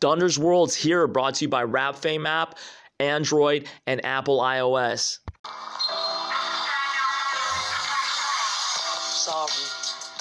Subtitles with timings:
[0.00, 2.56] Dunder's World's here, brought to you by Rap Fame app,
[2.98, 5.18] Android, and Apple iOS.
[9.12, 9.52] Sorry,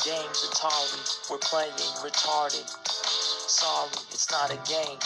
[0.04, 1.72] games Atari, we're playing
[2.04, 2.68] retarded.
[3.48, 5.00] Sorry, it's not a game,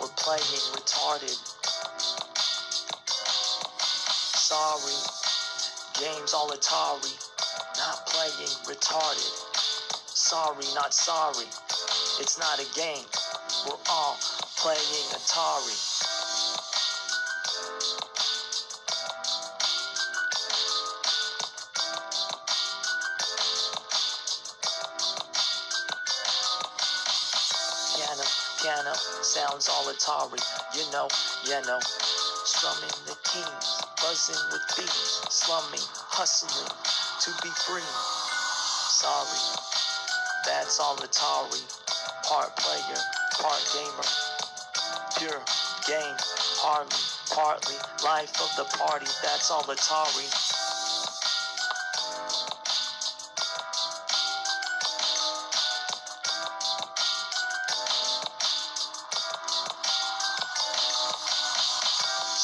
[0.00, 0.42] we're playing
[0.74, 1.38] retarded.
[4.34, 4.98] Sorry,
[6.02, 7.14] games all Atari,
[7.78, 9.30] not playing retarded.
[10.08, 11.46] Sorry, not sorry,
[12.18, 13.06] it's not a game,
[13.66, 14.16] we're all
[14.56, 14.78] playing
[15.10, 15.74] Atari.
[27.96, 28.22] piano,
[28.62, 30.38] piano, sounds all Atari,
[30.76, 31.08] you know,
[31.44, 31.80] you know.
[32.44, 35.82] Strumming the keys, buzzing with bees, slumming,
[36.14, 36.70] hustling
[37.20, 37.82] to be free.
[39.02, 39.42] Sorry,
[40.46, 41.62] that's all Atari.
[42.28, 44.08] Part player, part gamer.
[45.18, 45.42] Pure
[45.86, 46.16] game,
[46.60, 46.96] hardly,
[47.30, 50.26] partly, life of the party, that's all Atari.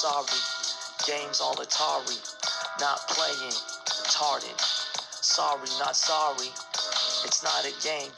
[0.03, 0.41] Sorry,
[1.07, 2.19] games all Atari,
[2.81, 3.53] not playing,
[4.05, 4.61] retarded.
[5.23, 6.49] Sorry, not sorry,
[7.25, 8.11] it's not a game.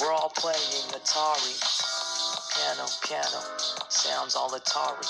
[0.00, 0.58] We're all playing
[0.92, 1.56] Atari.
[2.54, 3.40] Piano, piano,
[3.88, 5.08] sounds all Atari.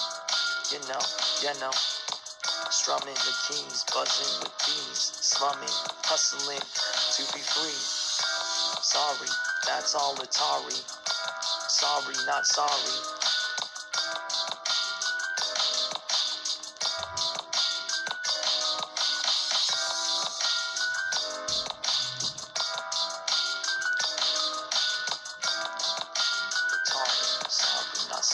[0.73, 1.01] You know,
[1.43, 1.73] you know.
[2.71, 5.69] Strumming the keys, buzzing with bees, slumming,
[6.05, 7.79] hustling to be free.
[8.83, 9.29] Sorry,
[9.67, 10.83] that's all Atari.
[11.69, 13.16] Sorry, not sorry.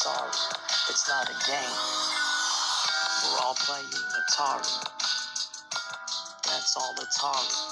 [0.05, 1.79] It's not a game.
[3.23, 4.85] We're all playing Atari.
[6.45, 7.72] That's all Atari.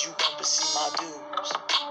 [0.00, 1.81] You ever see my dues?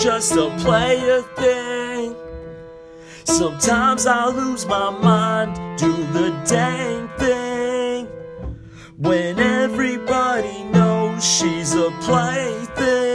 [0.00, 2.16] Just a player thing.
[3.24, 8.06] Sometimes I lose my mind, do the dang thing.
[8.96, 13.09] When everybody knows she's a plaything.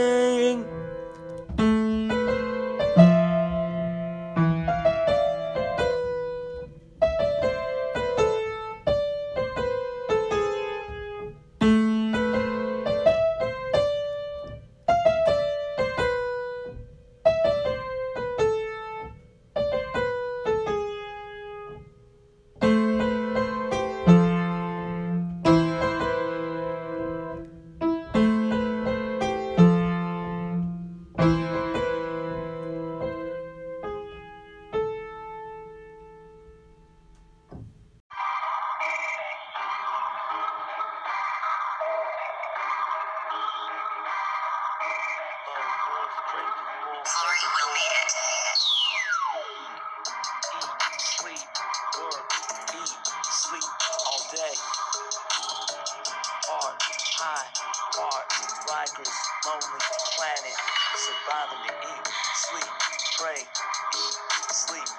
[59.46, 59.80] Lonely
[60.18, 60.56] planet.
[60.98, 62.70] Surviving to eat, sleep,
[63.18, 64.16] pray, eat,
[64.50, 64.90] sleep,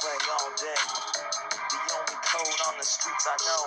[0.00, 0.82] play all day.
[1.56, 3.62] The only code on the streets I know,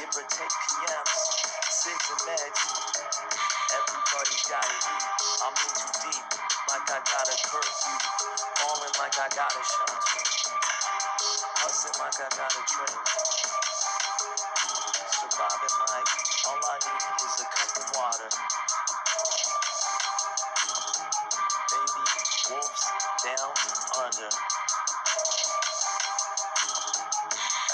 [0.00, 1.20] give or take PMs,
[1.68, 2.60] cigs and meds.
[3.76, 5.06] Everybody's gotta eat.
[5.44, 6.24] I'm in too deep,
[6.72, 7.98] like I got a curfew.
[8.56, 10.22] Falling like I got a shelter.
[11.60, 13.51] Hustling like I got a train.
[15.42, 16.10] Surviving like
[16.46, 18.30] all I need is a cup of water.
[21.66, 22.04] Baby
[22.46, 22.84] wolves
[23.26, 23.50] down
[23.98, 24.30] under.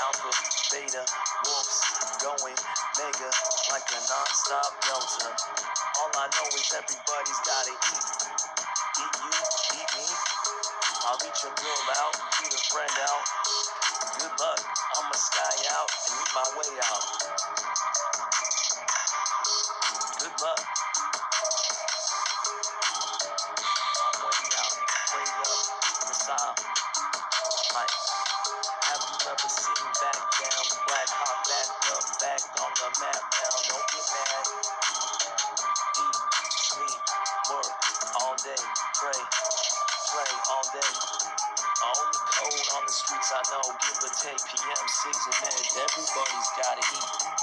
[0.00, 0.32] Alpha,
[0.72, 1.04] beta,
[1.44, 1.78] wolves
[2.24, 2.56] going
[2.96, 3.28] mega
[3.68, 5.28] like a non-stop delta.
[6.00, 8.06] All I know is everybody's gotta eat.
[8.96, 9.34] Eat you,
[9.76, 10.08] eat me.
[11.04, 13.24] I'll reach a girl out, eat a friend out.
[14.20, 14.60] Good luck,
[14.96, 17.57] I'ma sky out and eat my way out.
[43.30, 45.76] I know, give or take PM, six and meds.
[45.76, 47.37] Everybody's gotta eat.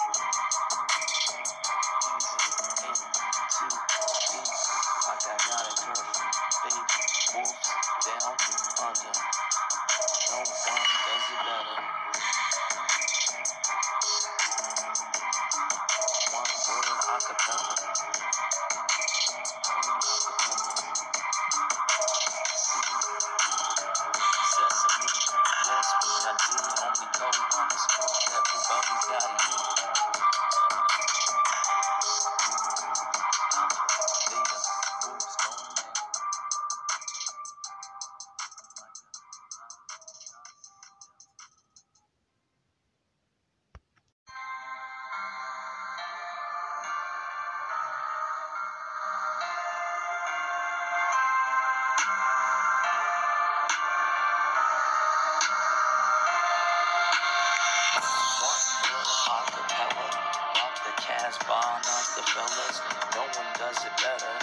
[61.35, 62.81] The Casbah, not the fellas.
[63.15, 64.35] No one does it better.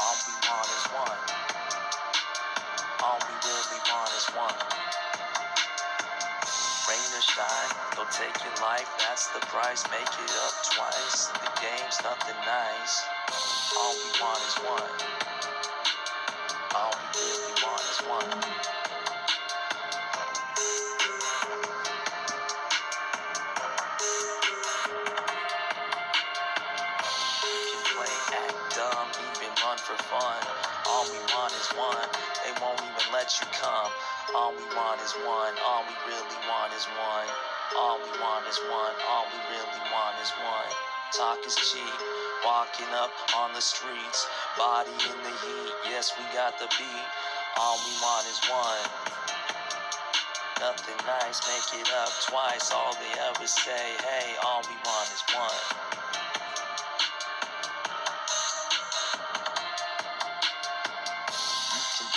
[0.00, 1.20] All we want is one.
[3.02, 4.58] All we really want is one.
[6.88, 9.84] Rain or shine, they'll take your life, that's the price.
[9.90, 11.28] Make it up twice.
[11.28, 13.04] The game's nothing nice.
[13.76, 14.92] All we want is one.
[16.74, 18.77] All we really want is one.
[29.88, 30.42] For fun.
[30.84, 32.08] All we want is one.
[32.44, 33.88] They won't even let you come.
[34.36, 35.56] All we want is one.
[35.64, 37.28] All we really want is one.
[37.72, 38.92] All we want is one.
[39.08, 40.70] All we really want is one.
[41.16, 41.96] Talk is cheap.
[42.44, 44.28] Walking up on the streets,
[44.60, 45.72] body in the heat.
[45.88, 47.08] Yes, we got the beat.
[47.56, 48.84] All we want is one.
[50.60, 52.72] Nothing nice, make it up twice.
[52.76, 56.07] All they ever say, hey, all we want is one.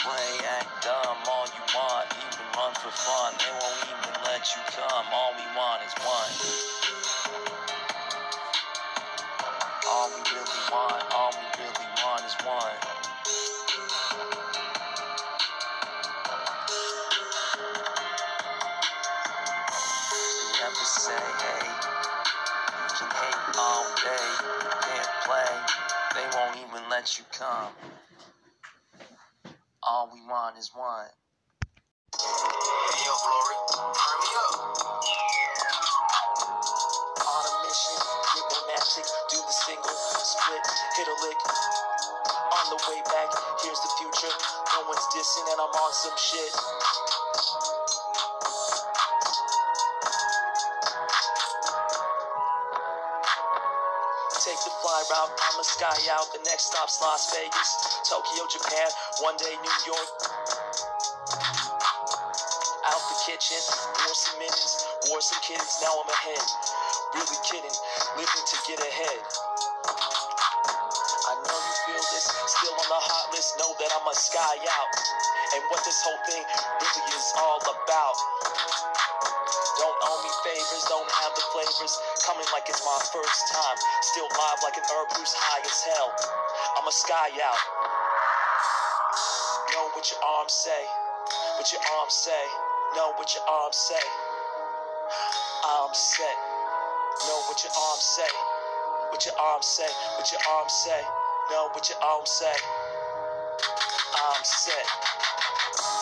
[0.01, 3.33] Play, act dumb all you want, even run for fun.
[3.37, 5.05] They won't even let you come.
[5.13, 6.33] All we want is one.
[9.85, 12.77] All we really want, all we really want is one.
[20.33, 21.65] They never say, hey,
[22.81, 24.29] you can hate all day,
[24.81, 25.53] can't play.
[26.15, 27.69] They won't even let you come.
[29.91, 31.11] All we want is one.
[32.15, 34.55] Hey, yo, Glory, turn me up.
[37.19, 37.99] On a mission,
[38.31, 38.59] get no
[39.27, 40.63] do the single, split,
[40.95, 41.39] hit a lick.
[42.39, 43.35] On the way back,
[43.67, 44.31] here's the future.
[44.79, 46.55] No one's dissing, and I'm on some shit.
[54.39, 56.25] Take the fly route, I'ma sky out.
[56.33, 58.89] The next stop's Las Vegas, Tokyo, Japan,
[59.21, 60.09] one day New York.
[62.89, 63.61] Out the kitchen,
[64.01, 66.45] wore some mittens, wore some kids, now I'm ahead.
[67.13, 67.75] Really kidding,
[68.17, 69.21] living to get ahead.
[71.29, 74.57] I know you feel this, still on the hot list, know that I'm a sky
[74.57, 74.89] out.
[75.53, 78.17] And what this whole thing really is all about.
[79.77, 81.93] Don't owe me favors, don't have the flavors.
[82.25, 83.77] Coming like it's my first time.
[84.01, 86.09] Still live like an herb who's high as hell.
[86.77, 87.80] I'm a sky out.
[89.93, 90.83] What your arms say.
[91.57, 92.43] What your arms say.
[92.95, 94.03] Know what your arms say.
[95.65, 96.37] I'm set.
[97.27, 98.31] Know what your arms say.
[99.11, 99.91] What your arms say.
[100.17, 101.01] What your arms say.
[101.51, 102.55] Know what your arms say.
[104.15, 104.87] I'm set.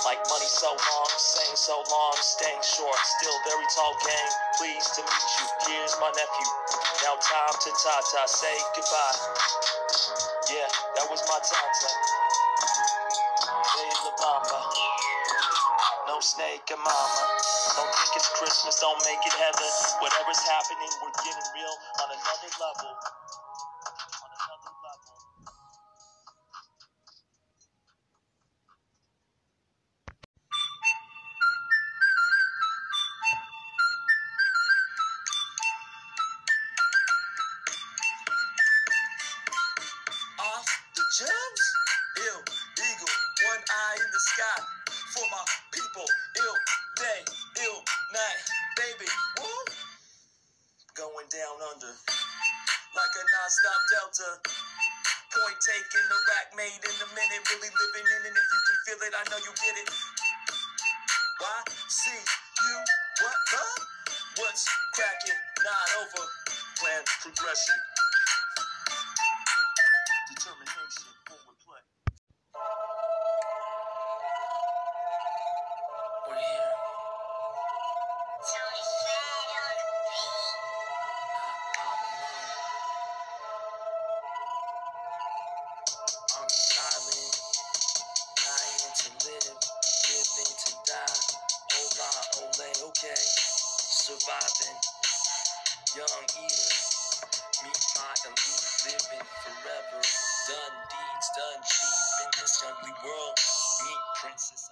[0.05, 4.29] Like money so long, saying so long, staying short, still very tall gang.
[4.57, 5.73] Pleased to meet you.
[5.73, 6.47] Here's my nephew.
[7.03, 9.35] Now time to Tata say goodbye.
[10.53, 12.18] Yeah, that was my Tata.
[16.21, 17.23] Snake and mama.
[17.79, 19.71] Don't think it's Christmas, don't make it heaven.
[20.03, 22.91] Whatever's happening, we're getting real on another level.
[64.49, 64.65] What's
[64.95, 65.37] cracking?
[65.61, 66.25] Not over.
[66.81, 67.98] Plan progression
[104.21, 104.69] Princess.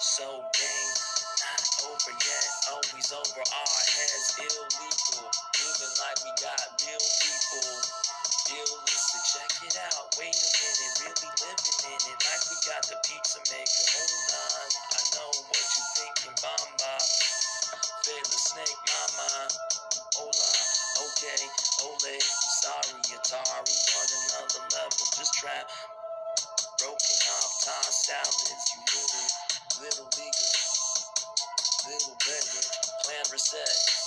[0.00, 0.92] So dang,
[1.44, 1.62] not
[1.92, 2.48] over yet.
[2.72, 5.28] Always over our heads, illegal.
[5.28, 7.70] Living like we got real people.
[8.48, 10.08] Illicit, check it out.
[10.18, 13.86] Wait a minute, really living in it like we got the pizza maker.
[13.92, 16.94] Hold on, I know what you're thinking, Bamba.
[18.04, 19.65] Favorite snake, mama.
[21.36, 23.76] Hola, okay, ole, sorry, Atari.
[23.92, 25.68] On another level, just trap.
[26.78, 30.54] Broken off tie salads, you little, little leaguer,
[31.88, 32.64] little beggar.
[33.04, 34.05] Plan reset.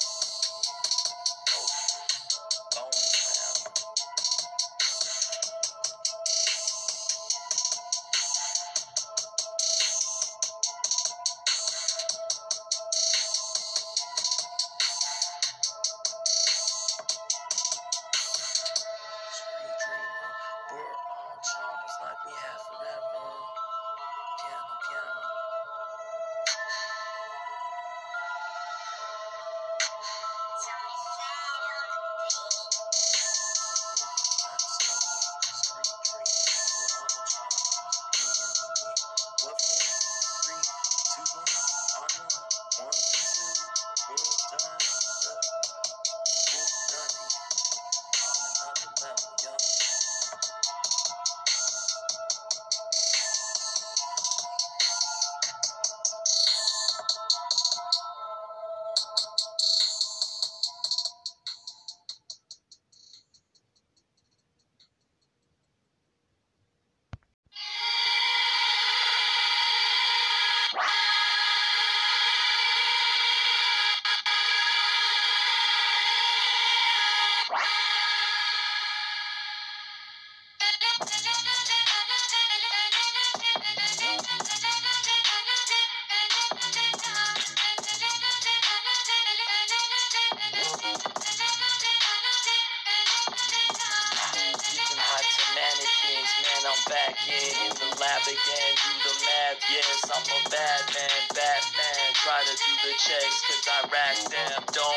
[99.69, 102.05] Yes, I'm a bad man, Batman.
[102.13, 104.63] Try to do the checks, cause I rack them.
[104.73, 104.88] Don't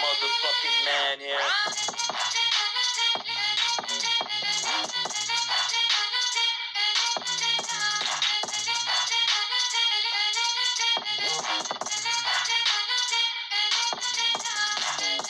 [0.00, 1.48] motherfucking man here.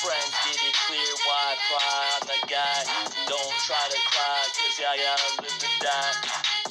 [0.00, 2.02] Friends, get it clear why I cry.
[2.16, 2.80] I'm the guy.
[3.28, 6.14] Don't try to cry, cause y'all gotta live to die.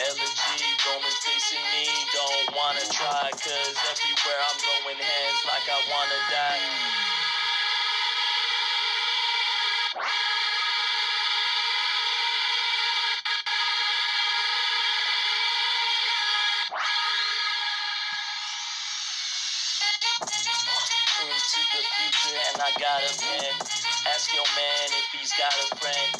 [0.01, 1.86] Elegy, Roman facing me.
[2.15, 7.19] Don't wanna try, cause everywhere I'm going, hands like I wanna die.
[22.28, 23.54] And I got a pen.
[24.12, 26.12] Ask your man if he's got a friend.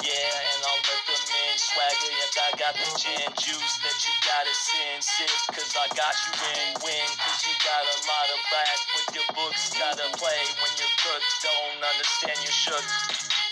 [0.00, 3.28] Yeah, and I'll let the men swagger if I got the gin.
[3.36, 7.84] Juice that you gotta sin, sip, cause I got you in, win, cause you got
[7.84, 12.48] a lot of back with your books, gotta play when you're cooked, don't understand you
[12.48, 12.86] shook.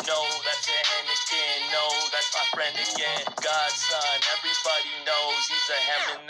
[0.09, 0.17] No,
[0.49, 1.85] that's a Heineken, no,
[2.17, 6.25] that's my friend again, Godson, everybody knows he's a Hemin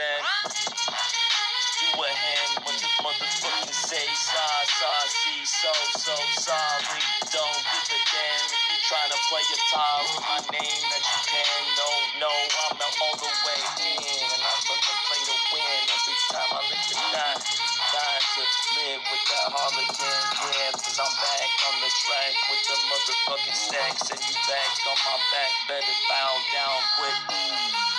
[1.98, 4.06] You what the motherfucking say?
[4.14, 6.14] Sa, sa, see, so, so
[6.46, 7.02] sorry.
[7.26, 11.18] Don't give a damn if you trying to play guitar with my name that you
[11.26, 11.62] can.
[11.74, 11.90] No,
[12.22, 16.50] no, I'm out all the way in, and I'm gonna play to win every time
[16.54, 17.42] I lick the dime.
[17.42, 18.42] Time to
[18.78, 24.06] live with that harlequin, yeah, cause I'm back on the track with the motherfucking stacks,
[24.14, 27.97] and you back on my back, better bow down quick.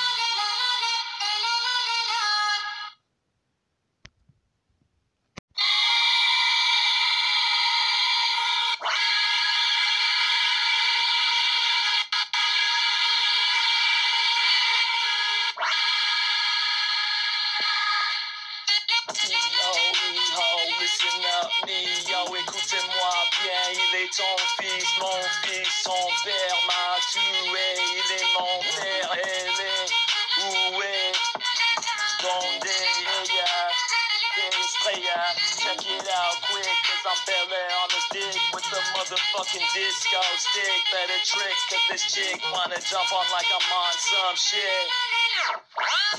[38.11, 43.49] Dick with the motherfucking disco stick, better trick, cause this chick wanna jump on like
[43.51, 44.87] I'm on some shit.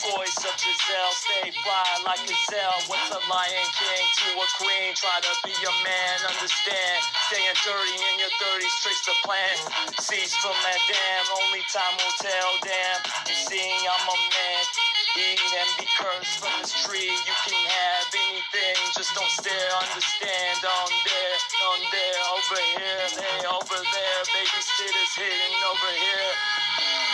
[0.01, 2.81] Voice of Giselle, stay fly like gazelle.
[2.87, 4.93] What's a lion king to a queen?
[4.95, 6.99] Try to be a man, understand.
[7.29, 9.57] Staying dirty in your 30s, tricks the plan.
[10.01, 13.01] Cease from madame, only time will tell, damn.
[13.29, 14.80] You see, I'm a man.
[15.19, 17.11] Eat and be cursed from this tree.
[17.11, 20.59] You can have anything, just don't stare, understand.
[20.63, 24.21] On there, on there, over here, they over there.
[24.31, 27.10] Babysitters hidden over here.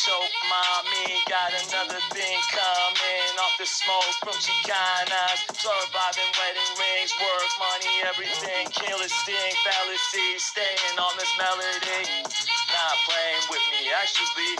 [0.00, 1.20] Choke mommy.
[1.28, 5.44] Got another thing coming off the smoke from Chicanas.
[5.52, 8.72] Surviving wedding rings, work, money, everything.
[8.72, 10.28] Killer sting, fallacy.
[10.40, 12.24] Staying on this melody.
[12.72, 14.52] Not playing with me, actually.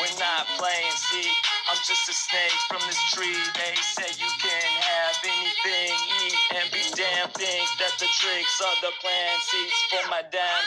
[0.00, 1.28] We're not playing, see.
[1.68, 3.36] I'm just a snake from this tree.
[3.60, 5.92] They say you can have anything,
[6.24, 7.28] eat and be damn.
[7.36, 10.64] Think that the tricks of the plan seats for my damn.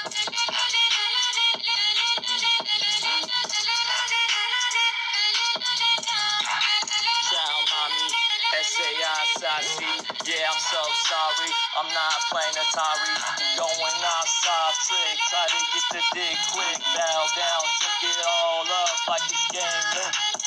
[9.51, 10.79] Yeah, I'm so
[11.11, 11.51] sorry.
[11.77, 13.11] I'm not playing Atari.
[13.59, 15.19] Going outside, trick.
[15.27, 16.79] Try to get the dick quick.
[16.95, 20.40] Bow down, took it all up like it's game.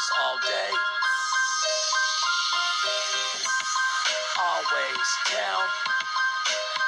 [0.00, 0.70] Pointers all day.
[4.38, 5.64] Always down.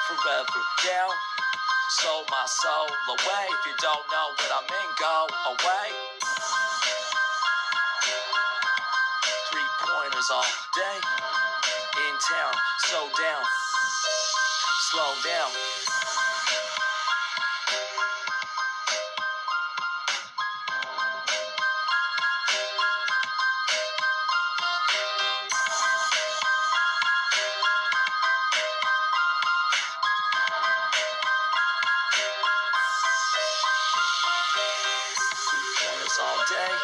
[0.09, 1.11] Forever down.
[1.91, 3.47] Sold my soul away.
[3.51, 5.89] If you don't know what I mean, go away.
[9.51, 10.45] Three pointers all
[10.75, 10.99] day.
[12.09, 12.55] In town,
[12.89, 13.45] slow down.
[14.91, 16.12] Slow down.
[36.21, 36.75] All day.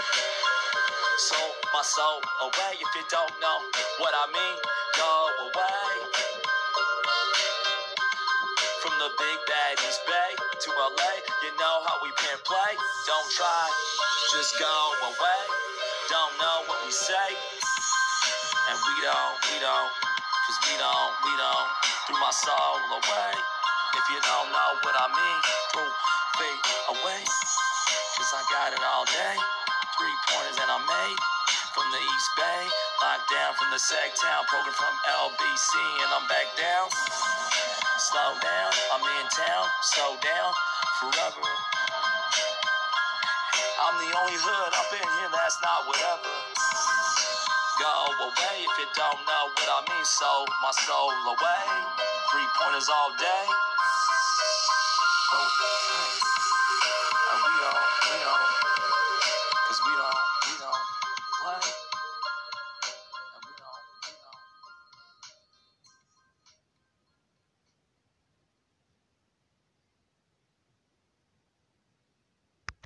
[1.18, 2.16] Sold my soul
[2.48, 2.80] away.
[2.80, 3.60] If you don't know
[4.00, 4.56] what I mean,
[4.96, 5.12] go
[5.44, 5.90] away.
[8.80, 11.12] From the big bad East Bay to LA,
[11.44, 12.72] you know how we pin play.
[13.04, 13.68] Don't try,
[14.32, 14.76] just go
[15.12, 15.42] away.
[16.08, 17.28] don't know what we say.
[18.72, 21.68] And we don't, we don't, cause we don't, we don't.
[22.08, 23.34] Threw my soul away.
[23.92, 25.38] If you don't know what I mean,
[25.76, 25.84] threw
[26.40, 27.67] fade away.
[28.18, 29.38] Cause I got it all day.
[29.94, 31.18] Three pointers and I made
[31.70, 32.66] from the East Bay.
[32.98, 36.90] Locked down from the Sac Town, program from LBC, and I'm back down.
[38.10, 40.50] Slow down, I'm in town, Slow down
[40.98, 41.46] forever.
[43.86, 46.34] I'm the only hood up in here that's not whatever.
[47.78, 50.02] Go away if you don't know what I mean.
[50.02, 51.64] Sold my soul away.
[52.34, 53.46] Three pointers all day.
[55.30, 55.46] Oh,